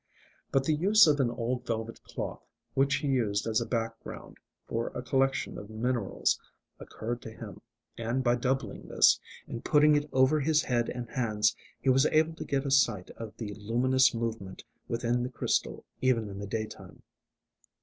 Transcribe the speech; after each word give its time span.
But 0.51 0.63
the 0.63 0.73
use 0.73 1.05
of 1.05 1.19
an 1.19 1.29
old 1.29 1.67
velvet 1.67 2.01
cloth, 2.03 2.43
which 2.73 2.95
he 2.95 3.07
used 3.07 3.45
as 3.45 3.61
a 3.61 3.67
background 3.67 4.39
for 4.67 4.87
a 4.95 5.03
collection 5.03 5.59
of 5.59 5.69
minerals, 5.69 6.39
occurred 6.79 7.21
to 7.21 7.29
him, 7.31 7.61
and 7.99 8.23
by 8.23 8.33
doubling 8.37 8.87
this, 8.87 9.19
and 9.47 9.63
putting 9.63 9.93
it 9.95 10.09
over 10.11 10.39
his 10.39 10.63
head 10.63 10.89
and 10.89 11.07
hands, 11.07 11.55
he 11.79 11.91
was 11.91 12.07
able 12.07 12.33
to 12.37 12.43
get 12.45 12.65
a 12.65 12.71
sight 12.71 13.11
of 13.11 13.37
the 13.37 13.53
luminous 13.53 14.11
movement 14.11 14.63
within 14.87 15.21
the 15.21 15.29
crystal 15.29 15.85
even 16.01 16.29
in 16.29 16.39
the 16.39 16.47
daytime. 16.47 17.03